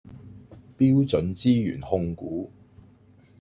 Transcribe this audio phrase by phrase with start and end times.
[0.79, 2.51] 標準資源控股